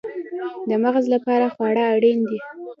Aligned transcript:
د 0.69 0.71
مغز 0.83 1.05
لپاره 1.15 1.45
خواړه 1.53 1.83
اړین 1.95 2.19
دي 2.29 2.39